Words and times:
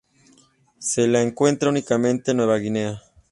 Se 0.79 1.05
la 1.07 1.21
encuentra 1.21 1.69
únicamente 1.69 2.31
en 2.31 2.37
Nueva 2.37 2.57
Guinea. 2.57 3.03